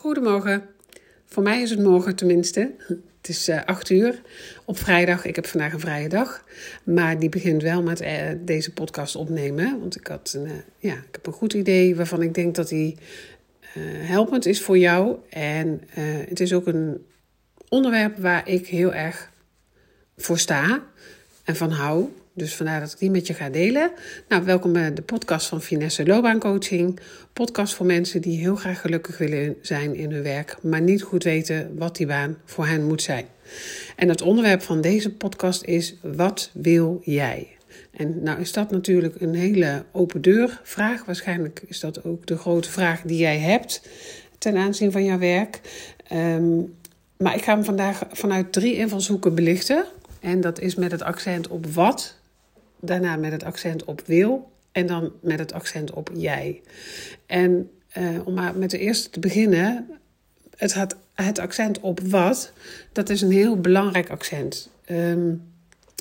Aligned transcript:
Goedemorgen. 0.00 0.62
Voor 1.26 1.42
mij 1.42 1.62
is 1.62 1.70
het 1.70 1.78
morgen 1.78 2.16
tenminste. 2.16 2.74
Het 2.86 3.28
is 3.28 3.48
uh, 3.48 3.64
acht 3.64 3.90
uur 3.90 4.22
op 4.64 4.78
vrijdag. 4.78 5.24
Ik 5.24 5.36
heb 5.36 5.46
vandaag 5.46 5.72
een 5.72 5.80
vrije 5.80 6.08
dag. 6.08 6.44
Maar 6.84 7.18
die 7.18 7.28
begint 7.28 7.62
wel 7.62 7.82
met 7.82 8.00
uh, 8.02 8.30
deze 8.40 8.72
podcast 8.72 9.16
opnemen. 9.16 9.80
Want 9.80 9.96
ik, 9.96 10.06
had 10.06 10.32
een, 10.36 10.46
uh, 10.46 10.52
ja, 10.78 10.92
ik 10.92 11.08
heb 11.10 11.26
een 11.26 11.32
goed 11.32 11.52
idee 11.52 11.96
waarvan 11.96 12.22
ik 12.22 12.34
denk 12.34 12.54
dat 12.54 12.68
die 12.68 12.96
helpend 13.98 14.46
is 14.46 14.60
voor 14.60 14.78
jou. 14.78 15.16
En 15.30 15.82
het 16.28 16.40
is 16.40 16.52
ook 16.52 16.66
een 16.66 17.06
onderwerp 17.68 18.18
waar 18.18 18.48
ik 18.48 18.66
heel 18.66 18.94
erg 18.94 19.30
voor 20.16 20.38
sta 20.38 20.84
en 21.44 21.56
van 21.56 21.70
hou. 21.70 22.08
Dus 22.38 22.56
vandaar 22.56 22.80
dat 22.80 22.92
ik 22.92 22.98
die 22.98 23.10
met 23.10 23.26
je 23.26 23.34
ga 23.34 23.50
delen. 23.50 23.90
Nou, 24.28 24.44
welkom 24.44 24.72
bij 24.72 24.94
de 24.94 25.02
podcast 25.02 25.46
van 25.46 25.62
Finesse 25.62 26.06
Loopbaancoaching. 26.06 27.00
Podcast 27.32 27.74
voor 27.74 27.86
mensen 27.86 28.22
die 28.22 28.38
heel 28.38 28.56
graag 28.56 28.80
gelukkig 28.80 29.18
willen 29.18 29.56
zijn 29.60 29.94
in 29.94 30.12
hun 30.12 30.22
werk, 30.22 30.56
maar 30.62 30.80
niet 30.80 31.02
goed 31.02 31.24
weten 31.24 31.76
wat 31.78 31.96
die 31.96 32.06
baan 32.06 32.36
voor 32.44 32.66
hen 32.66 32.86
moet 32.86 33.02
zijn. 33.02 33.24
En 33.96 34.08
het 34.08 34.22
onderwerp 34.22 34.62
van 34.62 34.80
deze 34.80 35.14
podcast 35.14 35.64
is: 35.64 35.94
wat 36.02 36.50
wil 36.52 37.00
jij? 37.04 37.48
En 37.90 38.22
nou 38.22 38.40
is 38.40 38.52
dat 38.52 38.70
natuurlijk 38.70 39.20
een 39.20 39.34
hele 39.34 39.84
open 39.92 40.22
deur 40.22 40.60
vraag. 40.62 41.04
Waarschijnlijk 41.04 41.62
is 41.66 41.80
dat 41.80 42.04
ook 42.04 42.26
de 42.26 42.36
grote 42.36 42.70
vraag 42.70 43.02
die 43.02 43.18
jij 43.18 43.38
hebt 43.38 43.88
ten 44.38 44.56
aanzien 44.56 44.92
van 44.92 45.04
jouw 45.04 45.18
werk. 45.18 45.60
Um, 46.12 46.74
maar 47.16 47.34
ik 47.34 47.42
ga 47.42 47.54
hem 47.54 47.64
vandaag 47.64 48.02
vanuit 48.10 48.52
drie 48.52 48.76
invalshoeken 48.76 49.34
belichten. 49.34 49.84
En 50.20 50.40
dat 50.40 50.60
is 50.60 50.74
met 50.74 50.90
het 50.90 51.02
accent 51.02 51.48
op 51.48 51.66
wat, 51.66 52.17
daarna 52.80 53.16
met 53.16 53.32
het 53.32 53.44
accent 53.44 53.84
op 53.84 54.02
wil 54.06 54.50
en 54.72 54.86
dan 54.86 55.12
met 55.20 55.38
het 55.38 55.52
accent 55.52 55.90
op 55.90 56.10
jij. 56.14 56.60
En 57.26 57.70
uh, 57.98 58.26
om 58.26 58.34
maar 58.34 58.56
met 58.56 58.70
de 58.70 58.78
eerste 58.78 59.10
te 59.10 59.20
beginnen, 59.20 59.86
het, 60.56 60.74
had, 60.74 60.96
het 61.14 61.38
accent 61.38 61.80
op 61.80 62.00
wat, 62.00 62.52
dat 62.92 63.10
is 63.10 63.20
een 63.20 63.30
heel 63.30 63.60
belangrijk 63.60 64.10
accent. 64.10 64.70
Um, 64.90 65.42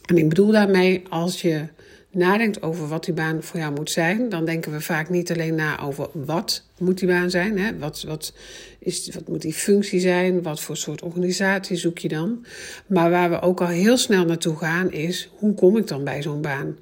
en 0.06 0.18
ik 0.18 0.30
bedoel 0.30 0.52
daarmee, 0.52 1.04
als 1.10 1.42
je 1.42 1.68
nadenkt 2.12 2.62
over 2.62 2.88
wat 2.88 3.06
die 3.06 3.14
baan 3.14 3.44
voor 3.44 3.60
jou 3.60 3.74
moet 3.74 3.92
zijn, 3.92 4.30
dan 4.30 4.46
denken 4.46 4.72
we 4.72 4.82
vaak 4.82 5.10
niet 5.10 5.32
alleen 5.32 5.56
na 5.56 5.80
over 5.80 6.10
wat 6.14 6.64
moet 6.78 7.00
die 7.00 7.08
baan 7.08 7.30
zijn. 7.30 7.60
Hè? 7.60 7.78
Wat, 7.78 8.04
wat, 8.08 8.34
is, 8.80 9.10
wat 9.14 9.28
moet 9.28 9.42
die 9.42 9.54
functie 9.54 10.00
zijn? 10.00 10.42
Wat 10.42 10.62
voor 10.62 10.78
soort 10.78 11.02
organisatie 11.02 11.78
zoek 11.78 11.98
je 11.98 12.08
dan? 12.08 12.46
Maar 12.88 13.10
waar 13.10 13.30
we 13.30 13.42
ook 13.42 13.62
al 13.62 13.68
heel 13.68 13.98
snel 13.98 14.26
naartoe 14.26 14.56
gaan 14.56 14.92
is, 14.92 15.30
hoe 15.38 15.54
kom 15.54 15.78
ik 15.78 15.88
dan 15.88 16.04
bij 16.04 16.22
zo'n 16.22 16.42
baan? 16.42 16.78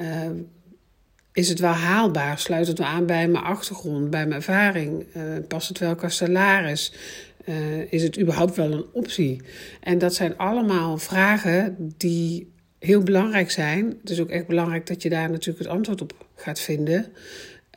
Uh, 0.00 0.08
is 1.32 1.48
het 1.48 1.58
wel 1.58 1.72
haalbaar? 1.72 2.38
Sluit 2.38 2.66
het 2.66 2.78
wel 2.78 2.86
aan 2.86 3.06
bij 3.06 3.28
mijn 3.28 3.44
achtergrond, 3.44 4.10
bij 4.10 4.26
mijn 4.26 4.32
ervaring? 4.32 5.06
Uh, 5.16 5.22
past 5.48 5.68
het 5.68 5.78
wel 5.78 5.94
qua 5.94 6.08
salaris? 6.08 6.92
Uh, 7.44 7.92
is 7.92 8.02
het 8.02 8.20
überhaupt 8.20 8.56
wel 8.56 8.72
een 8.72 8.86
optie? 8.92 9.40
En 9.80 9.98
dat 9.98 10.14
zijn 10.14 10.36
allemaal 10.36 10.98
vragen 10.98 11.76
die 11.96 12.52
heel 12.80 13.02
belangrijk 13.02 13.50
zijn. 13.50 13.98
Het 14.00 14.10
is 14.10 14.20
ook 14.20 14.30
echt 14.30 14.46
belangrijk 14.46 14.86
dat 14.86 15.02
je 15.02 15.08
daar 15.08 15.30
natuurlijk 15.30 15.58
het 15.58 15.68
antwoord 15.68 16.00
op 16.00 16.12
gaat 16.34 16.60
vinden. 16.60 17.06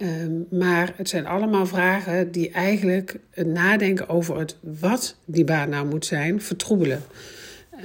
Um, 0.02 0.48
maar 0.50 0.94
het 0.96 1.10
zijn 1.10 1.26
allemaal 1.26 1.66
vragen 1.66 2.32
die 2.32 2.52
eigenlijk 2.52 3.20
het 3.30 3.48
nadenken 3.48 4.10
over 4.10 4.40
het 4.40 4.56
wat 4.60 5.16
die 5.26 5.44
baan 5.44 5.70
nou 5.70 5.88
moet 5.88 6.06
zijn, 6.06 6.42
vertroebelen. 6.42 7.02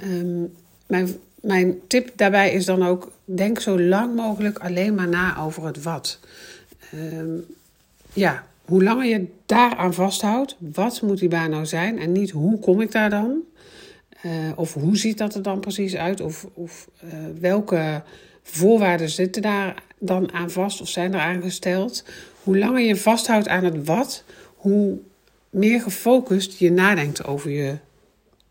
Um, 0.05 0.52
mijn, 0.86 1.08
mijn 1.41 1.78
tip 1.86 2.10
daarbij 2.16 2.52
is 2.52 2.64
dan 2.64 2.83
ook: 2.83 3.12
denk 3.25 3.60
zo 3.60 3.80
lang 3.80 4.14
mogelijk 4.14 4.58
alleen 4.58 4.94
maar 4.94 5.08
na 5.08 5.38
over 5.38 5.66
het 5.66 5.82
wat. 5.82 6.19
Um, 6.94 7.44
ja, 8.12 8.47
hoe 8.64 8.82
langer 8.82 9.06
je 9.06 9.27
daaraan 9.47 9.94
vasthoudt, 9.94 10.56
wat 10.58 11.03
moet 11.03 11.19
die 11.19 11.28
baan 11.28 11.50
nou 11.50 11.66
zijn 11.66 11.98
en 11.98 12.12
niet 12.12 12.30
hoe 12.30 12.58
kom 12.58 12.80
ik 12.80 12.92
daar 12.92 13.10
dan? 13.10 13.41
Uh, 14.27 14.33
of 14.55 14.74
hoe 14.74 14.97
ziet 14.97 15.19
dat 15.19 15.34
er 15.34 15.42
dan 15.42 15.61
precies 15.61 15.97
uit? 15.97 16.20
Of, 16.20 16.47
of 16.55 16.88
uh, 17.05 17.11
welke 17.41 18.03
voorwaarden 18.43 19.09
zitten 19.09 19.43
daar 19.43 19.82
dan 19.98 20.32
aan 20.32 20.50
vast 20.50 20.81
of 20.81 20.88
zijn 20.88 21.15
er 21.15 21.20
aangesteld? 21.20 22.04
Hoe 22.43 22.59
langer 22.59 22.81
je 22.81 22.97
vasthoudt 22.97 23.48
aan 23.48 23.65
het 23.65 23.84
wat, 23.84 24.25
hoe 24.56 24.98
meer 25.50 25.81
gefocust 25.81 26.59
je 26.59 26.70
nadenkt 26.70 27.25
over, 27.26 27.50
je, 27.50 27.78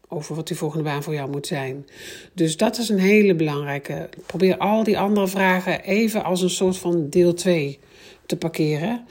over 0.07 0.35
wat 0.35 0.47
die 0.47 0.57
volgende 0.57 0.83
baan 0.83 1.03
voor 1.03 1.13
jou 1.13 1.29
moet 1.29 1.47
zijn. 1.47 1.87
Dus 2.33 2.57
dat 2.57 2.77
is 2.77 2.89
een 2.89 2.99
hele 2.99 3.35
belangrijke. 3.35 4.09
Probeer 4.25 4.57
al 4.57 4.83
die 4.83 4.99
andere 4.99 5.27
vragen 5.27 5.81
even 5.81 6.23
als 6.23 6.41
een 6.41 6.49
soort 6.49 6.77
van 6.77 7.09
deel 7.09 7.33
2 7.33 7.79
te 8.25 8.37
parkeren. 8.37 9.05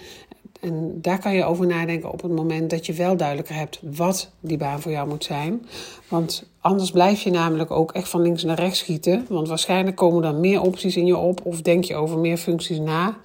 En 0.66 0.98
daar 1.00 1.18
kan 1.18 1.34
je 1.34 1.44
over 1.44 1.66
nadenken 1.66 2.12
op 2.12 2.22
het 2.22 2.32
moment 2.32 2.70
dat 2.70 2.86
je 2.86 2.92
wel 2.92 3.16
duidelijker 3.16 3.54
hebt 3.54 3.78
wat 3.82 4.30
die 4.40 4.56
baan 4.56 4.80
voor 4.80 4.92
jou 4.92 5.08
moet 5.08 5.24
zijn. 5.24 5.66
Want 6.08 6.48
anders 6.60 6.90
blijf 6.90 7.22
je 7.22 7.30
namelijk 7.30 7.70
ook 7.70 7.92
echt 7.92 8.08
van 8.08 8.22
links 8.22 8.44
naar 8.44 8.58
rechts 8.58 8.78
schieten. 8.78 9.26
Want 9.28 9.48
waarschijnlijk 9.48 9.96
komen 9.96 10.24
er 10.24 10.34
meer 10.34 10.60
opties 10.60 10.96
in 10.96 11.06
je 11.06 11.16
op 11.16 11.40
of 11.44 11.62
denk 11.62 11.84
je 11.84 11.94
over 11.94 12.18
meer 12.18 12.36
functies 12.36 12.78
na. 12.78 13.16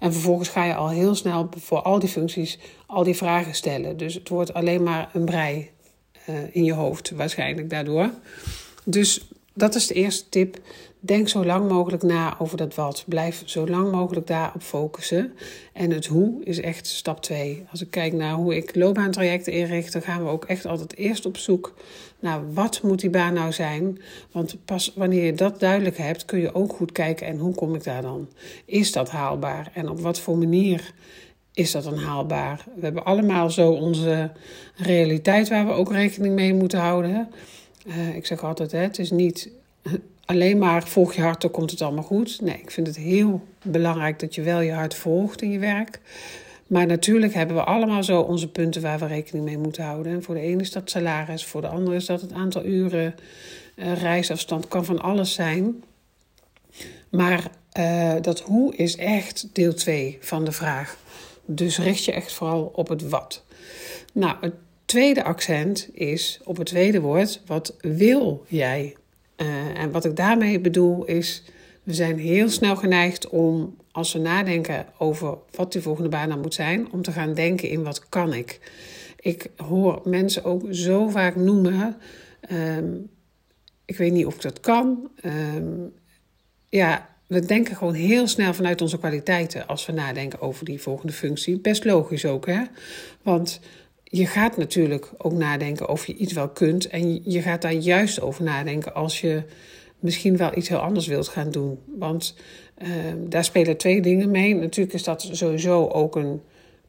En 0.00 0.12
vervolgens 0.12 0.48
ga 0.48 0.64
je 0.64 0.74
al 0.74 0.88
heel 0.88 1.14
snel 1.14 1.48
voor 1.56 1.82
al 1.82 1.98
die 1.98 2.08
functies 2.08 2.58
al 2.86 3.02
die 3.02 3.16
vragen 3.16 3.54
stellen. 3.54 3.96
Dus 3.96 4.14
het 4.14 4.28
wordt 4.28 4.54
alleen 4.54 4.82
maar 4.82 5.10
een 5.12 5.24
brei 5.24 5.70
uh, 6.28 6.36
in 6.50 6.64
je 6.64 6.72
hoofd 6.72 7.10
waarschijnlijk 7.10 7.70
daardoor. 7.70 8.10
Dus 8.84 9.28
dat 9.58 9.74
is 9.74 9.86
de 9.86 9.94
eerste 9.94 10.28
tip. 10.28 10.58
Denk 11.00 11.28
zo 11.28 11.44
lang 11.44 11.68
mogelijk 11.68 12.02
na 12.02 12.38
over 12.38 12.56
dat 12.56 12.74
wat. 12.74 13.04
Blijf 13.06 13.42
zo 13.44 13.66
lang 13.68 13.90
mogelijk 13.90 14.26
daarop 14.26 14.62
focussen. 14.62 15.32
En 15.72 15.90
het 15.90 16.06
hoe 16.06 16.44
is 16.44 16.60
echt 16.60 16.86
stap 16.86 17.22
2. 17.22 17.64
Als 17.70 17.80
ik 17.80 17.90
kijk 17.90 18.12
naar 18.12 18.34
hoe 18.34 18.56
ik 18.56 18.74
loopbaantrajecten 18.74 19.52
inricht, 19.52 19.92
dan 19.92 20.02
gaan 20.02 20.24
we 20.24 20.30
ook 20.30 20.44
echt 20.44 20.66
altijd 20.66 20.96
eerst 20.96 21.26
op 21.26 21.36
zoek 21.36 21.74
naar 22.20 22.52
wat 22.52 22.82
moet 22.82 23.00
die 23.00 23.10
baan 23.10 23.34
nou 23.34 23.52
zijn. 23.52 23.98
Want 24.32 24.56
pas 24.64 24.92
wanneer 24.94 25.24
je 25.24 25.34
dat 25.34 25.60
duidelijk 25.60 25.98
hebt, 25.98 26.24
kun 26.24 26.38
je 26.38 26.54
ook 26.54 26.72
goed 26.72 26.92
kijken 26.92 27.26
en 27.26 27.38
hoe 27.38 27.54
kom 27.54 27.74
ik 27.74 27.84
daar 27.84 28.02
dan? 28.02 28.28
Is 28.64 28.92
dat 28.92 29.10
haalbaar? 29.10 29.70
En 29.74 29.88
op 29.88 30.00
wat 30.00 30.20
voor 30.20 30.38
manier 30.38 30.92
is 31.52 31.70
dat 31.70 31.84
dan 31.84 31.98
haalbaar? 31.98 32.64
We 32.74 32.84
hebben 32.84 33.04
allemaal 33.04 33.50
zo 33.50 33.70
onze 33.70 34.30
realiteit 34.76 35.48
waar 35.48 35.66
we 35.66 35.72
ook 35.72 35.92
rekening 35.92 36.34
mee 36.34 36.54
moeten 36.54 36.78
houden. 36.78 37.28
Uh, 37.88 38.16
ik 38.16 38.26
zeg 38.26 38.44
altijd, 38.44 38.72
het 38.72 38.98
is 38.98 39.10
niet 39.10 39.50
alleen 40.24 40.58
maar 40.58 40.88
volg 40.88 41.14
je 41.14 41.22
hart, 41.22 41.40
dan 41.40 41.50
komt 41.50 41.70
het 41.70 41.82
allemaal 41.82 42.04
goed. 42.04 42.40
Nee, 42.40 42.58
ik 42.62 42.70
vind 42.70 42.86
het 42.86 42.96
heel 42.96 43.46
belangrijk 43.62 44.18
dat 44.18 44.34
je 44.34 44.42
wel 44.42 44.60
je 44.60 44.72
hart 44.72 44.94
volgt 44.94 45.42
in 45.42 45.50
je 45.50 45.58
werk. 45.58 46.00
Maar 46.66 46.86
natuurlijk 46.86 47.34
hebben 47.34 47.56
we 47.56 47.64
allemaal 47.64 48.02
zo 48.02 48.20
onze 48.20 48.48
punten 48.48 48.82
waar 48.82 48.98
we 48.98 49.06
rekening 49.06 49.44
mee 49.44 49.58
moeten 49.58 49.84
houden. 49.84 50.12
En 50.12 50.22
voor 50.22 50.34
de 50.34 50.40
ene 50.40 50.60
is 50.60 50.72
dat 50.72 50.90
salaris, 50.90 51.44
voor 51.44 51.60
de 51.60 51.68
andere 51.68 51.96
is 51.96 52.06
dat 52.06 52.20
het 52.20 52.32
aantal 52.32 52.64
uren 52.64 53.14
uh, 53.76 53.92
reisafstand. 53.92 54.68
Kan 54.68 54.84
van 54.84 55.00
alles 55.00 55.32
zijn. 55.32 55.84
Maar 57.08 57.50
uh, 57.78 58.14
dat 58.20 58.40
hoe 58.40 58.76
is 58.76 58.96
echt 58.96 59.48
deel 59.52 59.74
2 59.74 60.18
van 60.20 60.44
de 60.44 60.52
vraag. 60.52 60.98
Dus 61.44 61.78
richt 61.78 62.04
je 62.04 62.12
echt 62.12 62.32
vooral 62.32 62.72
op 62.74 62.88
het 62.88 63.08
wat. 63.08 63.44
Nou, 64.12 64.36
het 64.40 64.54
tweede 64.88 65.24
accent 65.24 65.88
is 65.92 66.40
op 66.44 66.56
het 66.56 66.66
tweede 66.66 67.00
woord. 67.00 67.42
Wat 67.46 67.76
wil 67.80 68.44
jij? 68.48 68.96
Uh, 69.36 69.78
en 69.78 69.90
wat 69.90 70.04
ik 70.04 70.16
daarmee 70.16 70.60
bedoel 70.60 71.04
is, 71.04 71.42
we 71.82 71.94
zijn 71.94 72.18
heel 72.18 72.48
snel 72.48 72.76
geneigd 72.76 73.28
om, 73.28 73.76
als 73.92 74.12
we 74.12 74.18
nadenken 74.18 74.86
over 74.98 75.38
wat 75.50 75.72
die 75.72 75.82
volgende 75.82 76.08
baan 76.08 76.28
dan 76.28 76.40
moet 76.40 76.54
zijn, 76.54 76.92
om 76.92 77.02
te 77.02 77.12
gaan 77.12 77.34
denken 77.34 77.68
in 77.68 77.82
wat 77.82 78.08
kan 78.08 78.34
ik. 78.34 78.60
Ik 79.20 79.50
hoor 79.56 80.00
mensen 80.04 80.44
ook 80.44 80.62
zo 80.70 81.08
vaak 81.08 81.36
noemen, 81.36 81.96
um, 82.52 83.08
ik 83.84 83.96
weet 83.96 84.12
niet 84.12 84.26
of 84.26 84.34
ik 84.34 84.42
dat 84.42 84.60
kan. 84.60 85.10
Um, 85.24 85.92
ja, 86.68 87.08
we 87.26 87.40
denken 87.40 87.76
gewoon 87.76 87.94
heel 87.94 88.26
snel 88.26 88.54
vanuit 88.54 88.80
onze 88.80 88.98
kwaliteiten 88.98 89.66
als 89.66 89.86
we 89.86 89.92
nadenken 89.92 90.40
over 90.40 90.64
die 90.64 90.80
volgende 90.80 91.12
functie. 91.12 91.60
Best 91.60 91.84
logisch 91.84 92.24
ook, 92.24 92.46
hè? 92.46 92.62
Want 93.22 93.60
je 94.10 94.26
gaat 94.26 94.56
natuurlijk 94.56 95.10
ook 95.18 95.32
nadenken 95.32 95.88
of 95.88 96.06
je 96.06 96.16
iets 96.16 96.32
wel 96.32 96.48
kunt. 96.48 96.88
En 96.88 97.20
je 97.24 97.42
gaat 97.42 97.62
daar 97.62 97.72
juist 97.72 98.20
over 98.20 98.44
nadenken 98.44 98.94
als 98.94 99.20
je 99.20 99.42
misschien 99.98 100.36
wel 100.36 100.56
iets 100.56 100.68
heel 100.68 100.78
anders 100.78 101.06
wilt 101.06 101.28
gaan 101.28 101.50
doen. 101.50 101.78
Want 101.98 102.34
uh, 102.78 102.88
daar 103.16 103.44
spelen 103.44 103.76
twee 103.76 104.00
dingen 104.00 104.30
mee. 104.30 104.54
Natuurlijk 104.54 104.94
is 104.94 105.02
dat 105.02 105.28
sowieso 105.32 105.88
ook 105.88 106.16
een 106.16 106.40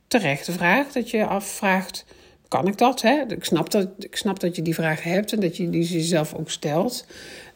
terechte 0.07 0.51
vraag. 0.51 0.91
Dat 0.91 1.09
je 1.09 1.25
afvraagt, 1.25 2.05
kan 2.47 2.67
ik 2.67 2.77
dat? 2.77 3.01
Hè? 3.01 3.23
Ik, 3.27 3.45
snap 3.45 3.69
dat 3.69 3.89
ik 3.99 4.15
snap 4.15 4.39
dat 4.39 4.55
je 4.55 4.61
die 4.61 4.73
vraag 4.73 5.03
hebt 5.03 5.33
en 5.33 5.39
dat 5.39 5.57
je 5.57 5.69
die 5.69 5.83
jezelf 5.83 6.33
ook 6.33 6.49
stelt. 6.49 7.05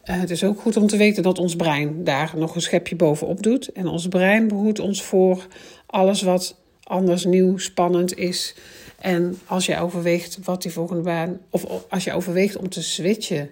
Uh, 0.05 0.19
het 0.19 0.29
is 0.29 0.43
ook 0.43 0.59
goed 0.59 0.77
om 0.77 0.87
te 0.87 0.97
weten 0.97 1.23
dat 1.23 1.39
ons 1.39 1.55
brein 1.55 2.03
daar 2.03 2.33
nog 2.35 2.55
een 2.55 2.61
schepje 2.61 2.95
bovenop 2.95 3.43
doet. 3.43 3.71
En 3.71 3.87
ons 3.87 4.07
brein 4.07 4.47
behoedt 4.47 4.79
ons 4.79 5.03
voor 5.03 5.47
alles 5.85 6.21
wat 6.21 6.55
anders, 6.83 7.25
nieuw, 7.25 7.57
spannend 7.57 8.17
is. 8.17 8.55
En 9.03 9.39
als 9.45 9.65
je 9.65 9.79
overweegt 9.79 10.39
wat 10.43 10.61
die 10.61 10.71
volgende 10.71 11.01
baan, 11.01 11.39
of 11.49 11.65
als 11.89 12.03
je 12.03 12.13
overweegt 12.13 12.55
om 12.55 12.69
te 12.69 12.83
switchen 12.83 13.49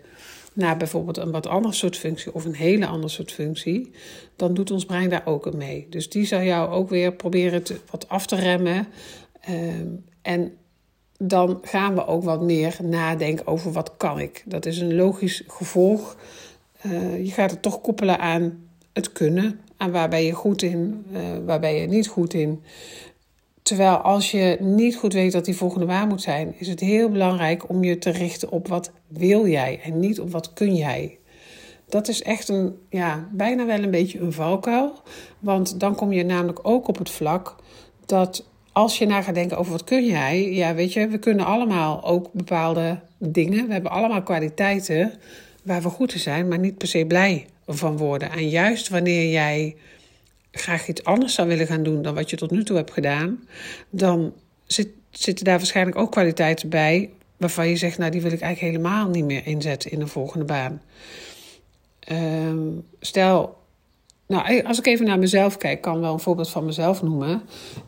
naar 0.53 0.77
bijvoorbeeld 0.77 1.17
een 1.17 1.31
wat 1.31 1.47
ander 1.47 1.73
soort 1.73 1.97
functie 1.97 2.33
of 2.33 2.45
een 2.45 2.55
hele 2.55 2.85
andere 2.85 3.13
soort 3.13 3.31
functie, 3.31 3.91
dan 4.35 4.53
doet 4.53 4.71
ons 4.71 4.85
brein 4.85 5.09
daar 5.09 5.25
ook 5.25 5.53
mee. 5.53 5.87
Dus 5.89 6.09
die 6.09 6.25
zal 6.25 6.41
jou 6.41 6.69
ook 6.69 6.89
weer 6.89 7.13
proberen 7.13 7.63
te, 7.63 7.79
wat 7.89 8.09
af 8.09 8.25
te 8.25 8.35
remmen. 8.35 8.87
Um, 9.49 10.05
en 10.21 10.53
dan 11.17 11.59
gaan 11.61 11.95
we 11.95 12.05
ook 12.05 12.23
wat 12.23 12.41
meer 12.41 12.77
nadenken 12.83 13.47
over 13.47 13.71
wat 13.71 13.93
kan 13.97 14.19
ik. 14.19 14.43
Dat 14.45 14.65
is 14.65 14.79
een 14.79 14.95
logisch 14.95 15.43
gevolg. 15.47 16.17
Uh, 16.85 17.25
je 17.25 17.31
gaat 17.31 17.51
het 17.51 17.61
toch 17.61 17.81
koppelen 17.81 18.19
aan 18.19 18.67
het 18.93 19.11
kunnen, 19.11 19.59
aan 19.77 19.91
waar 19.91 20.09
ben 20.09 20.23
je 20.23 20.31
goed 20.31 20.61
in, 20.61 21.05
uh, 21.11 21.19
waar 21.45 21.59
ben 21.59 21.73
je 21.73 21.87
niet 21.87 22.07
goed 22.07 22.33
in. 22.33 22.63
Terwijl 23.61 23.95
als 23.95 24.31
je 24.31 24.57
niet 24.59 24.95
goed 24.95 25.13
weet 25.13 25.31
dat 25.31 25.45
die 25.45 25.55
volgende 25.55 25.85
waar 25.85 26.07
moet 26.07 26.21
zijn, 26.21 26.53
is 26.57 26.67
het 26.67 26.79
heel 26.79 27.09
belangrijk 27.09 27.69
om 27.69 27.83
je 27.83 27.97
te 27.97 28.09
richten 28.09 28.51
op 28.51 28.67
wat 28.67 28.91
wil 29.07 29.47
jij 29.47 29.79
en 29.83 29.99
niet 29.99 30.19
op 30.19 30.31
wat 30.31 30.53
kun 30.53 30.75
jij. 30.75 31.19
Dat 31.89 32.07
is 32.07 32.21
echt 32.21 32.49
een, 32.49 32.75
ja, 32.89 33.27
bijna 33.31 33.65
wel 33.65 33.83
een 33.83 33.91
beetje 33.91 34.19
een 34.19 34.33
valkuil. 34.33 35.01
Want 35.39 35.79
dan 35.79 35.95
kom 35.95 36.11
je 36.11 36.23
namelijk 36.25 36.59
ook 36.61 36.87
op 36.87 36.97
het 36.97 37.09
vlak 37.09 37.55
dat 38.05 38.49
als 38.71 38.97
je 38.97 39.05
na 39.05 39.21
gaat 39.21 39.35
denken 39.35 39.57
over 39.57 39.71
wat 39.71 39.83
kun 39.83 40.05
jij, 40.05 40.51
ja, 40.51 40.73
weet 40.73 40.93
je, 40.93 41.07
we 41.07 41.17
kunnen 41.17 41.45
allemaal 41.45 42.03
ook 42.03 42.33
bepaalde 42.33 42.99
dingen. 43.17 43.67
We 43.67 43.73
hebben 43.73 43.91
allemaal 43.91 44.23
kwaliteiten 44.23 45.13
waar 45.63 45.81
we 45.81 45.89
goed 45.89 46.13
in 46.13 46.19
zijn, 46.19 46.47
maar 46.47 46.59
niet 46.59 46.77
per 46.77 46.87
se 46.87 47.05
blij 47.05 47.45
van 47.67 47.97
worden. 47.97 48.31
En 48.31 48.49
juist 48.49 48.89
wanneer 48.89 49.31
jij 49.31 49.75
graag 50.51 50.87
iets 50.87 51.03
anders 51.03 51.33
zou 51.33 51.47
willen 51.47 51.67
gaan 51.67 51.83
doen 51.83 52.01
dan 52.01 52.15
wat 52.15 52.29
je 52.29 52.35
tot 52.35 52.51
nu 52.51 52.63
toe 52.63 52.75
hebt 52.75 52.91
gedaan, 52.91 53.47
dan 53.89 54.33
zit, 54.65 54.89
zitten 55.09 55.45
daar 55.45 55.57
waarschijnlijk 55.57 55.97
ook 55.97 56.11
kwaliteiten 56.11 56.69
bij 56.69 57.09
waarvan 57.37 57.67
je 57.67 57.75
zegt, 57.75 57.97
nou 57.97 58.11
die 58.11 58.21
wil 58.21 58.31
ik 58.31 58.41
eigenlijk 58.41 58.75
helemaal 58.75 59.09
niet 59.09 59.25
meer 59.25 59.47
inzetten 59.47 59.91
in 59.91 59.99
de 59.99 60.07
volgende 60.07 60.45
baan. 60.45 60.81
Ehm, 61.99 62.67
stel, 62.99 63.57
nou, 64.27 64.63
als 64.63 64.79
ik 64.79 64.85
even 64.85 65.05
naar 65.05 65.19
mezelf 65.19 65.57
kijk, 65.57 65.81
kan 65.81 65.99
wel 65.99 66.13
een 66.13 66.19
voorbeeld 66.19 66.49
van 66.49 66.65
mezelf 66.65 67.01
noemen. 67.01 67.41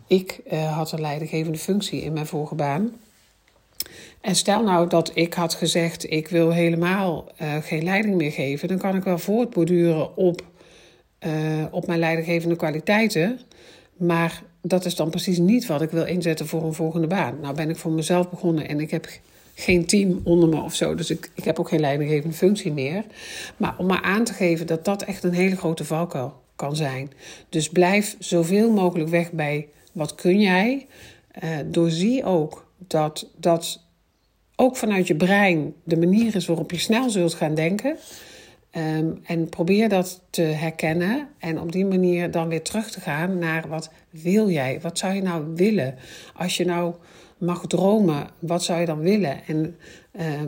Ik 0.07 0.39
uh, 0.51 0.75
had 0.75 0.91
een 0.91 1.01
leidinggevende 1.01 1.57
functie 1.57 2.01
in 2.01 2.13
mijn 2.13 2.25
vorige 2.25 2.55
baan. 2.55 2.91
En 4.21 4.35
stel 4.35 4.63
nou 4.63 4.89
dat 4.89 5.11
ik 5.13 5.33
had 5.33 5.53
gezegd: 5.53 6.11
ik 6.11 6.27
wil 6.27 6.51
helemaal 6.51 7.31
uh, 7.41 7.55
geen 7.55 7.83
leiding 7.83 8.15
meer 8.15 8.31
geven, 8.31 8.67
dan 8.67 8.77
kan 8.77 8.95
ik 8.95 9.03
wel 9.03 9.17
voortborduren 9.17 10.17
op, 10.17 10.41
uh, 11.25 11.65
op 11.71 11.87
mijn 11.87 11.99
leidinggevende 11.99 12.55
kwaliteiten. 12.55 13.39
Maar 13.97 14.43
dat 14.61 14.85
is 14.85 14.95
dan 14.95 15.09
precies 15.09 15.37
niet 15.37 15.65
wat 15.65 15.81
ik 15.81 15.89
wil 15.89 16.05
inzetten 16.05 16.47
voor 16.47 16.63
een 16.63 16.73
volgende 16.73 17.07
baan. 17.07 17.39
Nou 17.41 17.55
ben 17.55 17.69
ik 17.69 17.77
voor 17.77 17.91
mezelf 17.91 18.29
begonnen 18.29 18.67
en 18.67 18.79
ik 18.79 18.91
heb 18.91 19.07
geen 19.55 19.85
team 19.85 20.21
onder 20.23 20.49
me 20.49 20.61
of 20.61 20.75
zo. 20.75 20.95
Dus 20.95 21.09
ik, 21.09 21.31
ik 21.35 21.43
heb 21.43 21.59
ook 21.59 21.69
geen 21.69 21.79
leidinggevende 21.79 22.35
functie 22.35 22.71
meer. 22.71 23.03
Maar 23.57 23.75
om 23.77 23.85
maar 23.85 24.01
aan 24.01 24.23
te 24.23 24.33
geven 24.33 24.67
dat 24.67 24.85
dat 24.85 25.03
echt 25.03 25.23
een 25.23 25.33
hele 25.33 25.55
grote 25.55 25.85
valkuil 25.85 26.41
kan 26.55 26.75
zijn. 26.75 27.11
Dus 27.49 27.69
blijf 27.69 28.15
zoveel 28.19 28.71
mogelijk 28.71 29.09
weg 29.09 29.31
bij 29.31 29.67
wat 29.91 30.15
kun 30.15 30.39
jij. 30.39 30.87
Uh, 31.43 31.49
doorzie 31.65 32.23
ook 32.23 32.67
dat 32.87 33.29
dat 33.35 33.81
ook 34.55 34.77
vanuit 34.77 35.07
je 35.07 35.15
brein 35.15 35.73
de 35.83 35.97
manier 35.97 36.35
is 36.35 36.45
waarop 36.45 36.71
je 36.71 36.79
snel 36.79 37.09
zult 37.09 37.33
gaan 37.33 37.55
denken. 37.55 37.97
Um, 38.77 39.19
en 39.23 39.49
probeer 39.49 39.89
dat 39.89 40.21
te 40.29 40.41
herkennen 40.41 41.27
en 41.37 41.59
op 41.59 41.71
die 41.71 41.85
manier 41.85 42.31
dan 42.31 42.47
weer 42.47 42.61
terug 42.61 42.91
te 42.91 43.01
gaan 43.01 43.37
naar 43.37 43.67
wat 43.67 43.89
wil 44.09 44.49
jij? 44.49 44.81
Wat 44.81 44.97
zou 44.97 45.13
je 45.13 45.21
nou 45.21 45.45
willen? 45.55 45.95
Als 46.35 46.57
je 46.57 46.65
nou 46.65 46.93
mag 47.37 47.67
dromen, 47.67 48.27
wat 48.39 48.63
zou 48.63 48.79
je 48.79 48.85
dan 48.85 48.99
willen? 48.99 49.45
En 49.47 49.75
uh, 50.11 50.41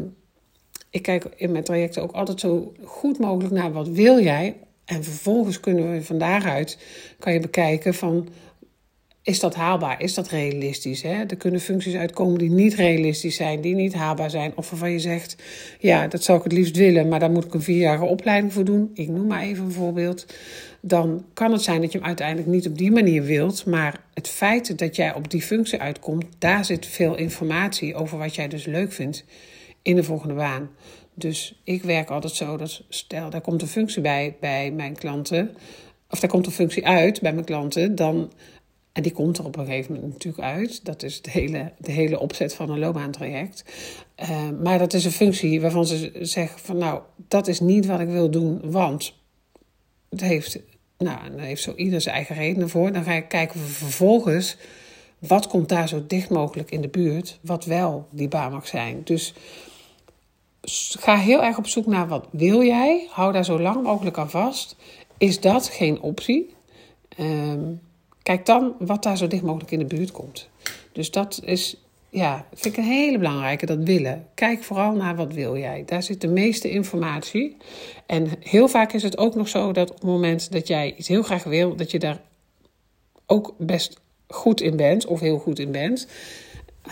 ik 0.89 1.01
kijk 1.01 1.25
in 1.35 1.51
mijn 1.51 1.63
trajecten 1.63 2.01
ook 2.01 2.11
altijd 2.11 2.39
zo 2.39 2.73
goed 2.83 3.19
mogelijk 3.19 3.53
naar 3.53 3.71
wat 3.71 3.87
wil 3.87 4.19
jij? 4.23 4.55
En 4.85 5.03
vervolgens 5.03 5.59
kunnen 5.59 5.91
we 5.91 6.03
van 6.03 6.17
daaruit 6.17 6.79
kan 7.19 7.33
je 7.33 7.39
bekijken 7.39 7.93
van 7.93 8.27
is 9.25 9.39
dat 9.39 9.55
haalbaar? 9.55 10.01
Is 10.01 10.13
dat 10.13 10.27
realistisch? 10.27 11.01
Hè? 11.01 11.23
Er 11.23 11.35
kunnen 11.35 11.59
functies 11.59 11.95
uitkomen 11.95 12.37
die 12.37 12.49
niet 12.49 12.73
realistisch 12.73 13.35
zijn, 13.35 13.61
die 13.61 13.75
niet 13.75 13.93
haalbaar 13.93 14.29
zijn. 14.29 14.51
Of 14.55 14.69
waarvan 14.69 14.91
je 14.91 14.99
zegt, 14.99 15.35
ja, 15.79 16.07
dat 16.07 16.23
zou 16.23 16.37
ik 16.37 16.43
het 16.43 16.53
liefst 16.53 16.77
willen, 16.77 17.07
maar 17.07 17.19
daar 17.19 17.31
moet 17.31 17.45
ik 17.45 17.53
een 17.53 17.61
vierjarige 17.61 18.05
opleiding 18.05 18.53
voor 18.53 18.63
doen. 18.63 18.91
Ik 18.93 19.07
noem 19.07 19.27
maar 19.27 19.41
even 19.41 19.65
een 19.65 19.71
voorbeeld. 19.71 20.25
Dan 20.81 21.25
kan 21.33 21.51
het 21.51 21.61
zijn 21.61 21.81
dat 21.81 21.91
je 21.91 21.97
hem 21.97 22.07
uiteindelijk 22.07 22.47
niet 22.47 22.67
op 22.67 22.77
die 22.77 22.91
manier 22.91 23.23
wilt. 23.23 23.65
Maar 23.65 24.01
het 24.13 24.27
feit 24.27 24.79
dat 24.79 24.95
jij 24.95 25.13
op 25.13 25.29
die 25.31 25.41
functie 25.41 25.79
uitkomt, 25.79 26.25
daar 26.37 26.65
zit 26.65 26.85
veel 26.85 27.15
informatie 27.15 27.95
over 27.95 28.17
wat 28.17 28.35
jij 28.35 28.47
dus 28.47 28.65
leuk 28.65 28.91
vindt 28.91 29.25
in 29.81 29.95
de 29.95 30.03
volgende 30.03 30.33
baan. 30.33 30.69
Dus 31.13 31.61
ik 31.63 31.83
werk 31.83 32.09
altijd 32.09 32.33
zo 32.33 32.57
dat, 32.57 32.83
stel, 32.89 33.29
daar 33.29 33.41
komt 33.41 33.61
een 33.61 33.67
functie 33.67 34.01
bij 34.01 34.35
bij 34.39 34.71
mijn 34.71 34.95
klanten. 34.95 35.55
Of 36.09 36.19
daar 36.19 36.29
komt 36.29 36.45
een 36.45 36.51
functie 36.51 36.87
uit 36.87 37.21
bij 37.21 37.33
mijn 37.33 37.45
klanten, 37.45 37.95
dan 37.95 38.31
en 38.95 39.01
die 39.01 39.11
komt 39.11 39.37
er 39.37 39.45
op 39.45 39.57
een 39.57 39.65
gegeven 39.65 39.93
moment 39.93 40.11
natuurlijk 40.11 40.43
uit. 40.43 40.85
Dat 40.85 41.03
is 41.03 41.21
de 41.21 41.31
hele, 41.31 41.71
de 41.77 41.91
hele 41.91 42.19
opzet 42.19 42.55
van 42.55 42.69
een 42.69 42.79
loopbaantraject. 42.79 43.63
Uh, 44.21 44.49
maar 44.63 44.79
dat 44.79 44.93
is 44.93 45.05
een 45.05 45.11
functie 45.11 45.61
waarvan 45.61 45.85
ze 45.85 46.11
zeggen 46.21 46.59
van 46.59 46.77
nou, 46.77 47.01
dat 47.27 47.47
is 47.47 47.59
niet 47.59 47.85
wat 47.85 47.99
ik 47.99 48.07
wil 48.07 48.29
doen, 48.31 48.71
want 48.71 49.13
het 50.09 50.21
heeft, 50.21 50.59
nou, 50.97 51.29
dan 51.29 51.39
heeft 51.39 51.61
zo 51.61 51.73
ieder 51.75 52.01
zijn 52.01 52.15
eigen 52.15 52.35
redenen 52.35 52.69
voor. 52.69 52.91
Dan 52.91 53.03
ga 53.03 53.11
ik 53.11 53.27
kijken 53.27 53.59
vervolgens 53.59 54.57
wat 55.19 55.47
komt 55.47 55.69
daar 55.69 55.87
zo 55.87 56.03
dicht 56.07 56.29
mogelijk 56.29 56.71
in 56.71 56.81
de 56.81 56.87
buurt, 56.87 57.39
wat 57.41 57.65
wel 57.65 58.07
die 58.11 58.27
baan 58.27 58.51
mag 58.51 58.67
zijn. 58.67 59.01
Dus 59.03 59.33
ga 60.99 61.17
heel 61.17 61.43
erg 61.43 61.57
op 61.57 61.67
zoek 61.67 61.85
naar 61.85 62.07
wat 62.07 62.27
wil 62.31 62.63
jij. 62.63 63.07
Hou 63.09 63.33
daar 63.33 63.45
zo 63.45 63.59
lang 63.59 63.83
mogelijk 63.83 64.17
aan 64.17 64.29
vast. 64.29 64.75
Is 65.17 65.39
dat 65.39 65.67
geen 65.67 66.01
optie? 66.01 66.53
Um, 67.19 67.81
Kijk 68.25 68.45
dan 68.45 68.75
wat 68.79 69.03
daar 69.03 69.17
zo 69.17 69.27
dicht 69.27 69.43
mogelijk 69.43 69.71
in 69.71 69.79
de 69.79 69.95
buurt 69.95 70.11
komt. 70.11 70.49
Dus 70.91 71.11
dat 71.11 71.41
is, 71.43 71.77
ja, 72.09 72.45
vind 72.53 72.77
ik 72.77 72.83
een 72.83 72.91
hele 72.91 73.17
belangrijke, 73.17 73.65
dat 73.65 73.77
willen. 73.77 74.27
Kijk 74.33 74.63
vooral 74.63 74.93
naar 74.93 75.15
wat 75.15 75.33
wil 75.33 75.57
jij. 75.57 75.83
Daar 75.85 76.03
zit 76.03 76.21
de 76.21 76.27
meeste 76.27 76.69
informatie. 76.69 77.57
En 78.05 78.27
heel 78.39 78.67
vaak 78.67 78.93
is 78.93 79.03
het 79.03 79.17
ook 79.17 79.35
nog 79.35 79.47
zo 79.47 79.71
dat 79.71 79.89
op 79.89 79.95
het 79.95 80.05
moment 80.05 80.51
dat 80.51 80.67
jij 80.67 80.93
iets 80.97 81.07
heel 81.07 81.23
graag 81.23 81.43
wil, 81.43 81.75
dat 81.75 81.91
je 81.91 81.99
daar 81.99 82.21
ook 83.25 83.53
best 83.57 83.99
goed 84.27 84.61
in 84.61 84.75
bent 84.75 85.05
of 85.05 85.19
heel 85.19 85.37
goed 85.37 85.59
in 85.59 85.71
bent. 85.71 86.07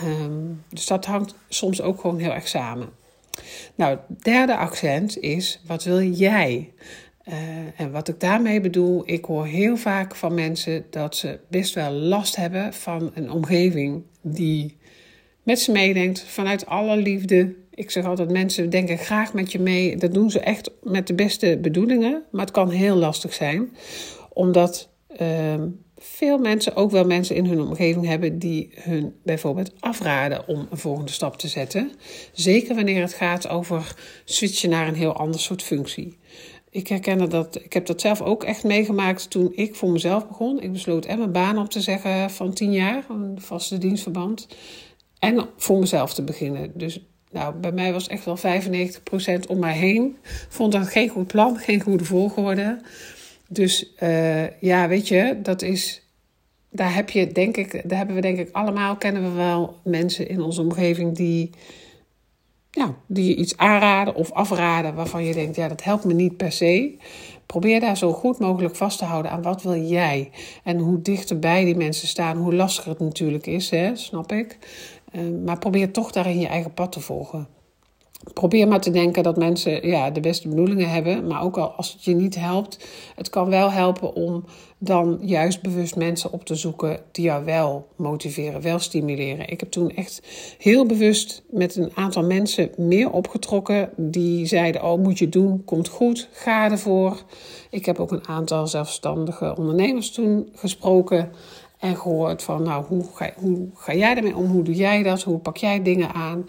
Um, 0.03 0.63
dus 0.69 0.85
dat 0.85 1.05
hangt 1.05 1.35
soms 1.49 1.81
ook 1.81 2.01
gewoon 2.01 2.19
heel 2.19 2.33
erg 2.33 2.47
samen. 2.47 2.89
Nou, 3.75 3.97
derde 4.21 4.57
accent 4.57 5.19
is: 5.19 5.61
wat 5.67 5.83
wil 5.83 6.01
jij? 6.01 6.71
Uh, 7.29 7.35
en 7.77 7.91
wat 7.91 8.07
ik 8.07 8.19
daarmee 8.19 8.61
bedoel, 8.61 9.03
ik 9.05 9.25
hoor 9.25 9.45
heel 9.45 9.77
vaak 9.77 10.15
van 10.15 10.33
mensen 10.33 10.85
dat 10.89 11.15
ze 11.15 11.39
best 11.47 11.73
wel 11.73 11.91
last 11.91 12.35
hebben 12.35 12.73
van 12.73 13.11
een 13.13 13.31
omgeving 13.31 14.03
die 14.21 14.77
met 15.43 15.59
ze 15.59 15.71
meedenkt 15.71 16.23
vanuit 16.23 16.65
alle 16.65 16.97
liefde. 16.97 17.55
Ik 17.69 17.91
zeg 17.91 18.05
altijd, 18.05 18.31
mensen 18.31 18.69
denken 18.69 18.97
graag 18.97 19.33
met 19.33 19.51
je 19.51 19.59
mee. 19.59 19.97
Dat 19.97 20.13
doen 20.13 20.31
ze 20.31 20.39
echt 20.39 20.71
met 20.81 21.07
de 21.07 21.13
beste 21.13 21.57
bedoelingen, 21.61 22.23
maar 22.31 22.41
het 22.41 22.53
kan 22.53 22.69
heel 22.69 22.95
lastig 22.95 23.33
zijn, 23.33 23.75
omdat 24.29 24.89
uh, 25.21 25.53
veel 25.97 26.37
mensen, 26.37 26.75
ook 26.75 26.91
wel 26.91 27.05
mensen 27.05 27.35
in 27.35 27.45
hun 27.45 27.61
omgeving 27.61 28.05
hebben 28.05 28.39
die 28.39 28.69
hun 28.73 29.15
bijvoorbeeld 29.23 29.71
afraden 29.79 30.47
om 30.47 30.67
een 30.69 30.77
volgende 30.77 31.11
stap 31.11 31.37
te 31.37 31.47
zetten. 31.47 31.91
Zeker 32.31 32.75
wanneer 32.75 33.01
het 33.01 33.13
gaat 33.13 33.49
over 33.49 33.95
switchen 34.25 34.69
naar 34.69 34.87
een 34.87 34.95
heel 34.95 35.13
ander 35.13 35.39
soort 35.39 35.63
functie 35.63 36.17
ik 36.73 36.87
herken 36.87 37.29
dat, 37.29 37.55
ik 37.63 37.73
heb 37.73 37.85
dat 37.85 38.01
zelf 38.01 38.21
ook 38.21 38.43
echt 38.43 38.63
meegemaakt 38.63 39.29
toen 39.29 39.51
ik 39.55 39.75
voor 39.75 39.89
mezelf 39.89 40.27
begon. 40.27 40.61
Ik 40.61 40.71
besloot 40.71 41.05
en 41.05 41.17
mijn 41.17 41.31
baan 41.31 41.57
op 41.57 41.69
te 41.69 41.81
zeggen 41.81 42.29
van 42.29 42.53
tien 42.53 42.71
jaar, 42.71 43.05
een 43.09 43.41
vaste 43.41 43.77
dienstverband. 43.77 44.47
En 45.19 45.49
voor 45.57 45.79
mezelf 45.79 46.13
te 46.13 46.23
beginnen. 46.23 46.71
Dus 46.73 47.05
nou, 47.31 47.55
bij 47.55 47.71
mij 47.71 47.93
was 47.93 48.07
echt 48.07 48.25
wel 48.25 48.37
95% 48.37 49.47
om 49.47 49.59
mij 49.59 49.77
heen. 49.77 50.17
Vond 50.49 50.71
dat 50.71 50.87
geen 50.87 51.09
goed 51.09 51.27
plan, 51.27 51.57
geen 51.57 51.81
goede 51.81 52.05
volgorde. 52.05 52.81
Dus 53.47 53.93
uh, 53.99 54.61
ja, 54.61 54.87
weet 54.87 55.07
je, 55.07 55.39
dat 55.41 55.61
is. 55.61 56.01
Daar 56.69 56.95
heb 56.95 57.09
je, 57.09 57.31
denk 57.31 57.57
ik, 57.57 57.89
daar 57.89 57.97
hebben 57.97 58.15
we 58.15 58.21
denk 58.21 58.37
ik 58.37 58.49
allemaal, 58.51 58.95
kennen 58.95 59.23
we 59.23 59.37
wel 59.37 59.79
mensen 59.83 60.29
in 60.29 60.41
onze 60.41 60.61
omgeving 60.61 61.15
die 61.15 61.49
ja, 62.75 62.95
die 63.07 63.27
je 63.27 63.35
iets 63.35 63.57
aanraden 63.57 64.15
of 64.15 64.31
afraden 64.31 64.95
waarvan 64.95 65.25
je 65.25 65.33
denkt, 65.33 65.55
ja, 65.55 65.67
dat 65.67 65.83
helpt 65.83 66.03
me 66.03 66.13
niet 66.13 66.37
per 66.37 66.51
se. 66.51 66.97
Probeer 67.45 67.79
daar 67.79 67.97
zo 67.97 68.13
goed 68.13 68.39
mogelijk 68.39 68.75
vast 68.75 68.97
te 68.97 69.05
houden 69.05 69.31
aan 69.31 69.41
wat 69.41 69.61
wil 69.61 69.75
jij. 69.75 70.31
En 70.63 70.77
hoe 70.77 71.01
dichterbij 71.01 71.65
die 71.65 71.75
mensen 71.75 72.07
staan, 72.07 72.37
hoe 72.37 72.53
lastiger 72.53 72.91
het 72.91 72.99
natuurlijk 72.99 73.47
is, 73.47 73.69
hè, 73.69 73.95
snap 73.95 74.31
ik. 74.31 74.57
Uh, 75.11 75.45
maar 75.45 75.59
probeer 75.59 75.91
toch 75.91 76.11
daarin 76.11 76.39
je 76.39 76.47
eigen 76.47 76.73
pad 76.73 76.91
te 76.91 76.99
volgen. 76.99 77.47
Probeer 78.33 78.67
maar 78.67 78.81
te 78.81 78.91
denken 78.91 79.23
dat 79.23 79.37
mensen 79.37 79.87
ja, 79.87 80.09
de 80.09 80.19
beste 80.19 80.47
bedoelingen 80.47 80.89
hebben, 80.89 81.27
maar 81.27 81.43
ook 81.43 81.57
al 81.57 81.67
als 81.71 81.93
het 81.93 82.03
je 82.03 82.15
niet 82.15 82.35
helpt, 82.35 82.85
het 83.15 83.29
kan 83.29 83.49
wel 83.49 83.71
helpen 83.71 84.13
om 84.13 84.45
dan 84.77 85.19
juist 85.21 85.61
bewust 85.61 85.95
mensen 85.95 86.31
op 86.31 86.45
te 86.45 86.55
zoeken 86.55 86.99
die 87.11 87.23
jou 87.23 87.45
wel 87.45 87.87
motiveren, 87.95 88.61
wel 88.61 88.79
stimuleren. 88.79 89.49
Ik 89.49 89.59
heb 89.59 89.71
toen 89.71 89.89
echt 89.89 90.21
heel 90.57 90.85
bewust 90.85 91.43
met 91.49 91.75
een 91.75 91.91
aantal 91.93 92.23
mensen 92.23 92.71
meer 92.77 93.11
opgetrokken 93.11 93.89
die 93.95 94.45
zeiden: 94.45 94.83
Oh, 94.83 94.99
moet 94.99 95.19
je 95.19 95.29
doen, 95.29 95.63
komt 95.65 95.87
goed, 95.87 96.29
ga 96.31 96.71
ervoor. 96.71 97.23
Ik 97.69 97.85
heb 97.85 97.99
ook 97.99 98.11
een 98.11 98.27
aantal 98.27 98.67
zelfstandige 98.67 99.55
ondernemers 99.57 100.11
toen 100.11 100.49
gesproken. 100.53 101.31
En 101.79 101.97
gehoord 101.97 102.43
van, 102.43 102.63
nou, 102.63 102.85
hoe 102.85 103.03
ga, 103.13 103.33
hoe 103.35 103.69
ga 103.73 103.93
jij 103.93 104.15
ermee 104.15 104.35
om? 104.35 104.45
Hoe 104.45 104.63
doe 104.63 104.75
jij 104.75 105.03
dat? 105.03 105.23
Hoe 105.23 105.37
pak 105.37 105.57
jij 105.57 105.81
dingen 105.81 106.13
aan? 106.13 106.45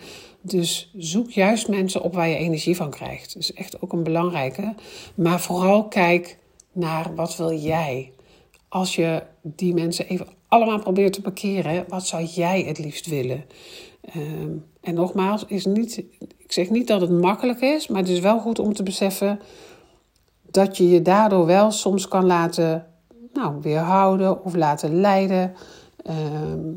Dus 0.46 0.90
zoek 0.96 1.30
juist 1.30 1.68
mensen 1.68 2.02
op 2.02 2.14
waar 2.14 2.28
je 2.28 2.36
energie 2.36 2.76
van 2.76 2.90
krijgt. 2.90 3.34
Dat 3.34 3.42
is 3.42 3.52
echt 3.52 3.82
ook 3.82 3.92
een 3.92 4.02
belangrijke. 4.02 4.74
Maar 5.14 5.40
vooral 5.40 5.88
kijk 5.88 6.38
naar 6.72 7.14
wat 7.14 7.36
wil 7.36 7.52
jij. 7.52 8.12
Als 8.68 8.94
je 8.94 9.22
die 9.42 9.74
mensen 9.74 10.08
even 10.08 10.26
allemaal 10.48 10.78
probeert 10.78 11.12
te 11.12 11.20
parkeren, 11.20 11.84
wat 11.88 12.06
zou 12.06 12.24
jij 12.24 12.62
het 12.62 12.78
liefst 12.78 13.06
willen? 13.06 13.44
Ehm, 14.00 14.50
en 14.80 14.94
nogmaals, 14.94 15.44
is 15.46 15.64
niet, 15.64 16.04
ik 16.36 16.52
zeg 16.52 16.70
niet 16.70 16.86
dat 16.86 17.00
het 17.00 17.10
makkelijk 17.10 17.60
is, 17.60 17.88
maar 17.88 18.00
het 18.00 18.10
is 18.10 18.20
wel 18.20 18.38
goed 18.38 18.58
om 18.58 18.74
te 18.74 18.82
beseffen 18.82 19.40
dat 20.50 20.76
je 20.76 20.88
je 20.88 21.02
daardoor 21.02 21.46
wel 21.46 21.70
soms 21.70 22.08
kan 22.08 22.26
laten 22.26 22.86
nou, 23.32 23.60
weerhouden 23.60 24.44
of 24.44 24.54
laten 24.54 25.00
leiden. 25.00 25.54
Ehm, 26.02 26.68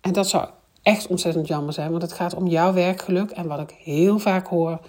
en 0.00 0.12
dat 0.12 0.28
zou 0.28 0.48
echt 0.84 1.06
ontzettend 1.06 1.48
jammer 1.48 1.72
zijn, 1.72 1.90
want 1.90 2.02
het 2.02 2.12
gaat 2.12 2.34
om 2.34 2.46
jouw 2.46 2.72
werkgeluk. 2.72 3.30
En 3.30 3.46
wat 3.46 3.60
ik 3.60 3.76
heel 3.82 4.18
vaak 4.18 4.46
hoor, 4.46 4.80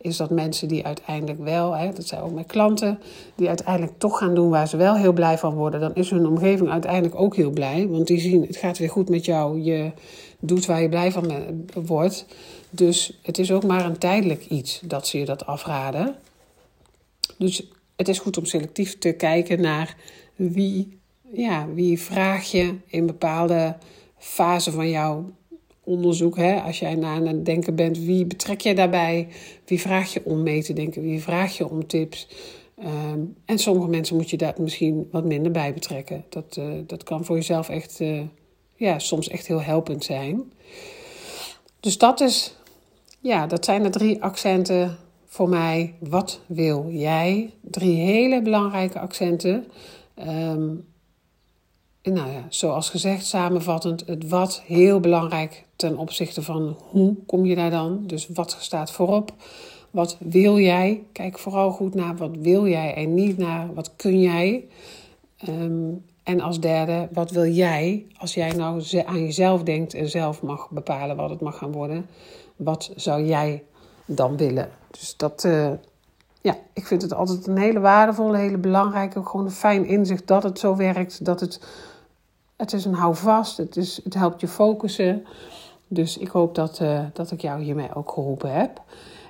is 0.00 0.16
dat 0.16 0.30
mensen 0.30 0.68
die 0.68 0.86
uiteindelijk 0.86 1.38
wel, 1.38 1.76
hè, 1.76 1.92
dat 1.92 2.06
zijn 2.06 2.20
ook 2.20 2.32
mijn 2.32 2.46
klanten, 2.46 2.98
die 3.34 3.48
uiteindelijk 3.48 3.98
toch 3.98 4.18
gaan 4.18 4.34
doen 4.34 4.50
waar 4.50 4.68
ze 4.68 4.76
wel 4.76 4.96
heel 4.96 5.12
blij 5.12 5.38
van 5.38 5.54
worden, 5.54 5.80
dan 5.80 5.94
is 5.94 6.10
hun 6.10 6.26
omgeving 6.26 6.70
uiteindelijk 6.70 7.20
ook 7.20 7.36
heel 7.36 7.50
blij. 7.50 7.88
Want 7.88 8.06
die 8.06 8.20
zien, 8.20 8.42
het 8.46 8.56
gaat 8.56 8.78
weer 8.78 8.90
goed 8.90 9.08
met 9.08 9.24
jou, 9.24 9.60
je 9.60 9.92
doet 10.40 10.66
waar 10.66 10.82
je 10.82 10.88
blij 10.88 11.12
van 11.12 11.32
wordt. 11.74 12.26
Dus 12.70 13.18
het 13.22 13.38
is 13.38 13.52
ook 13.52 13.64
maar 13.64 13.84
een 13.84 13.98
tijdelijk 13.98 14.46
iets 14.46 14.80
dat 14.84 15.06
ze 15.06 15.18
je 15.18 15.24
dat 15.24 15.46
afraden. 15.46 16.14
Dus 17.38 17.66
het 17.96 18.08
is 18.08 18.18
goed 18.18 18.36
om 18.36 18.44
selectief 18.44 18.98
te 18.98 19.12
kijken 19.12 19.60
naar 19.60 19.96
wie, 20.36 20.98
ja, 21.32 21.66
wie 21.74 22.00
vraag 22.00 22.50
je 22.50 22.74
in 22.86 23.06
bepaalde 23.06 23.76
fase 24.18 24.70
van 24.70 24.88
jouw 24.88 25.30
onderzoek. 25.84 26.36
Hè? 26.36 26.60
Als 26.60 26.78
jij 26.78 26.94
na 26.94 27.14
aan 27.14 27.26
het 27.26 27.44
denken 27.44 27.74
bent, 27.74 27.98
wie 27.98 28.26
betrek 28.26 28.60
je 28.60 28.74
daarbij? 28.74 29.28
Wie 29.64 29.80
vraag 29.80 30.12
je 30.12 30.24
om 30.24 30.42
mee 30.42 30.62
te 30.62 30.72
denken? 30.72 31.02
Wie 31.02 31.22
vraag 31.22 31.56
je 31.56 31.68
om 31.68 31.86
tips? 31.86 32.28
Ehm, 32.78 33.20
en 33.44 33.58
sommige 33.58 33.88
mensen 33.88 34.16
moet 34.16 34.30
je 34.30 34.36
daar 34.36 34.54
misschien 34.58 35.08
wat 35.10 35.24
minder 35.24 35.52
bij 35.52 35.74
betrekken. 35.74 36.24
Dat, 36.28 36.56
uh, 36.58 36.64
dat 36.86 37.02
kan 37.02 37.24
voor 37.24 37.36
jezelf 37.36 37.68
echt, 37.68 38.00
uh, 38.00 38.20
ja, 38.76 38.98
soms 38.98 39.28
echt 39.28 39.46
heel 39.46 39.62
helpend 39.62 40.04
zijn. 40.04 40.52
Dus 41.80 41.98
dat 41.98 42.20
is, 42.20 42.56
ja, 43.20 43.46
dat 43.46 43.64
zijn 43.64 43.82
de 43.82 43.90
drie 43.90 44.22
accenten 44.22 44.96
voor 45.26 45.48
mij. 45.48 45.94
Wat 45.98 46.40
wil 46.46 46.86
jij? 46.90 47.50
Drie 47.60 47.96
hele 47.96 48.42
belangrijke 48.42 48.98
accenten. 48.98 49.66
Um, 50.18 50.84
nou 52.02 52.30
ja, 52.30 52.46
zoals 52.48 52.90
gezegd, 52.90 53.26
samenvattend, 53.26 54.06
het 54.06 54.28
wat 54.28 54.62
heel 54.66 55.00
belangrijk 55.00 55.64
ten 55.82 55.98
opzichte 55.98 56.42
van 56.42 56.76
hoe 56.90 57.16
kom 57.26 57.44
je 57.44 57.54
daar 57.54 57.70
dan. 57.70 58.02
Dus 58.06 58.28
wat 58.34 58.56
staat 58.60 58.92
voorop? 58.92 59.32
Wat 59.90 60.16
wil 60.20 60.58
jij? 60.58 61.02
Kijk 61.12 61.38
vooral 61.38 61.70
goed 61.70 61.94
naar 61.94 62.16
wat 62.16 62.30
wil 62.38 62.66
jij 62.66 62.94
en 62.94 63.14
niet 63.14 63.38
naar 63.38 63.74
wat 63.74 63.96
kun 63.96 64.20
jij. 64.20 64.68
Um, 65.48 66.04
en 66.22 66.40
als 66.40 66.60
derde, 66.60 67.08
wat 67.12 67.30
wil 67.30 67.46
jij? 67.46 68.06
Als 68.18 68.34
jij 68.34 68.52
nou 68.52 68.82
aan 69.04 69.20
jezelf 69.20 69.62
denkt 69.62 69.94
en 69.94 70.08
zelf 70.08 70.42
mag 70.42 70.70
bepalen 70.70 71.16
wat 71.16 71.30
het 71.30 71.40
mag 71.40 71.58
gaan 71.58 71.72
worden, 71.72 72.06
wat 72.56 72.92
zou 72.96 73.24
jij 73.24 73.62
dan 74.04 74.36
willen? 74.36 74.70
Dus 74.90 75.16
dat, 75.16 75.44
uh, 75.44 75.70
ja, 76.40 76.56
ik 76.72 76.86
vind 76.86 77.02
het 77.02 77.14
altijd 77.14 77.46
een 77.46 77.58
hele 77.58 77.80
waardevolle, 77.80 78.36
hele 78.36 78.58
belangrijke, 78.58 79.24
gewoon 79.24 79.44
een 79.46 79.52
fijn 79.52 79.86
inzicht 79.86 80.26
dat 80.26 80.42
het 80.42 80.58
zo 80.58 80.76
werkt, 80.76 81.24
dat 81.24 81.40
het 81.40 81.60
het 82.62 82.72
is 82.72 82.84
een 82.84 82.94
houvast, 82.94 83.56
het, 83.56 83.76
is, 83.76 84.00
het 84.04 84.14
helpt 84.14 84.40
je 84.40 84.48
focussen. 84.48 85.26
Dus 85.92 86.18
ik 86.18 86.28
hoop 86.28 86.54
dat, 86.54 86.80
uh, 86.80 87.00
dat 87.12 87.30
ik 87.30 87.40
jou 87.40 87.62
hiermee 87.62 87.94
ook 87.94 88.12
geholpen 88.12 88.52
heb. 88.52 88.82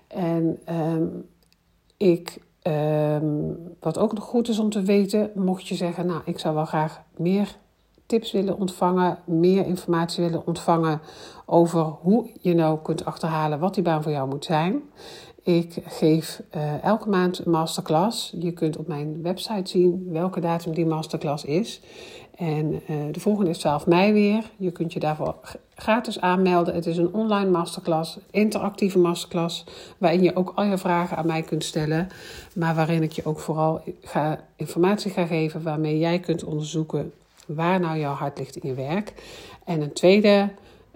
En 0.07 0.59
um, 0.69 1.29
ik, 1.97 2.39
um, 2.63 3.59
wat 3.81 3.99
ook 3.99 4.13
nog 4.13 4.25
goed 4.25 4.49
is 4.49 4.59
om 4.59 4.71
te 4.71 4.83
weten, 4.83 5.31
mocht 5.35 5.69
je 5.69 5.75
zeggen, 5.75 6.07
nou, 6.07 6.21
ik 6.25 6.39
zou 6.39 6.55
wel 6.55 6.65
graag 6.65 7.03
meer 7.17 7.57
tips 8.07 8.33
willen 8.33 8.59
ontvangen, 8.59 9.19
meer 9.25 9.67
informatie 9.67 10.25
willen 10.25 10.47
ontvangen 10.47 11.01
over 11.47 11.83
hoe 11.83 12.31
je 12.41 12.55
nou 12.55 12.79
kunt 12.83 13.05
achterhalen 13.05 13.59
wat 13.59 13.75
die 13.75 13.83
baan 13.83 14.03
voor 14.03 14.13
jou 14.13 14.29
moet 14.29 14.45
zijn. 14.45 14.83
Ik 15.43 15.75
geef 15.85 16.43
uh, 16.57 16.85
elke 16.85 17.09
maand 17.09 17.45
een 17.45 17.51
masterclass. 17.51 18.35
Je 18.39 18.53
kunt 18.53 18.77
op 18.77 18.87
mijn 18.87 19.23
website 19.23 19.71
zien 19.71 20.09
welke 20.11 20.41
datum 20.41 20.75
die 20.75 20.87
masterclass 20.87 21.45
is. 21.45 21.81
En 22.37 22.73
uh, 22.73 22.97
de 23.13 23.21
volgende 23.21 23.51
is 23.51 23.59
12 23.59 23.87
mei 23.87 24.13
weer. 24.13 24.51
Je 24.57 24.71
kunt 24.71 24.93
je 24.93 25.01
daarvoor 25.01 25.35
gratis 25.75 26.21
aanmelden. 26.21 26.75
Het 26.75 26.87
is 26.87 26.97
een 26.97 27.15
online 27.15 27.51
masterclass, 27.51 28.19
interactieve 28.31 28.99
masterclass, 28.99 29.65
waarin 29.99 30.23
je 30.23 30.37
ook 30.37 30.53
al 30.55 30.65
je 30.65 30.79
vragen 30.79 31.17
aan 31.17 31.27
mij 31.27 31.43
kunt 31.43 31.65
stellen, 31.65 32.09
maar 32.55 32.75
waarin 32.75 33.03
ik 33.03 33.13
je 33.13 33.25
ook 33.25 33.41
vooral 33.41 33.83
ga, 34.03 34.41
informatie 34.57 35.11
ga 35.11 35.27
geven 35.27 35.63
waarmee 35.63 35.99
jij 35.99 36.19
kunt 36.19 36.45
onderzoeken 36.45 37.13
waar 37.47 37.81
nou 37.81 37.99
jouw 37.99 38.15
hart 38.15 38.39
ligt 38.39 38.57
in 38.57 38.69
je 38.69 38.75
werk. 38.75 39.13
En 39.65 39.81
een 39.81 39.93
tweede 39.93 40.49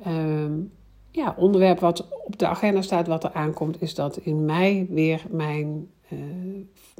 um, 0.07 0.73
ja, 1.17 1.35
onderwerp 1.37 1.81
wat 1.81 2.09
op 2.25 2.39
de 2.39 2.47
agenda 2.47 2.83
staat, 2.83 3.07
wat 3.07 3.25
er 3.25 3.33
aankomt, 3.33 3.83
is 3.83 3.95
dat 3.95 4.17
in 4.17 4.45
mei 4.45 4.87
weer 4.91 5.23
mijn, 5.31 5.91
uh, 6.13 6.19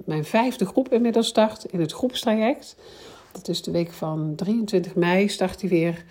mijn 0.05 0.25
vijfde 0.25 0.67
groep 0.67 0.93
inmiddels 0.93 1.27
start 1.27 1.65
in 1.65 1.81
het 1.81 1.93
groepstraject. 1.93 2.77
Dat 3.33 3.49
is 3.49 3.63
de 3.63 3.71
week 3.71 3.93
van 3.93 4.33
23 4.37 4.95
mei 4.95 5.29
start 5.29 5.61
hij 5.61 5.71
weer 5.71 6.05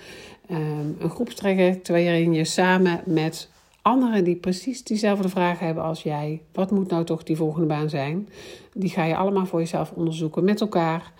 um, 0.51 0.95
een 1.00 1.09
groepstraject 1.09 1.88
waarin 1.88 2.33
je 2.33 2.43
samen 2.43 3.01
met 3.05 3.50
anderen 3.81 4.24
die 4.24 4.35
precies 4.35 4.83
diezelfde 4.83 5.29
vragen 5.29 5.65
hebben 5.65 5.83
als 5.83 6.03
jij, 6.03 6.41
wat 6.53 6.71
moet 6.71 6.89
nou 6.89 7.03
toch 7.03 7.24
die 7.24 7.35
volgende 7.35 7.67
baan 7.67 7.89
zijn, 7.89 8.29
die 8.74 8.89
ga 8.89 9.03
je 9.03 9.15
allemaal 9.15 9.45
voor 9.45 9.59
jezelf 9.59 9.91
onderzoeken 9.91 10.43
met 10.43 10.62
elkaar. 10.62 11.13